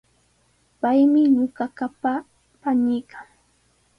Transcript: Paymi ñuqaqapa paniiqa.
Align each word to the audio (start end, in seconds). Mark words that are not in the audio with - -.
Paymi 0.81 1.21
ñuqaqapa 1.35 2.13
paniiqa. 2.61 3.17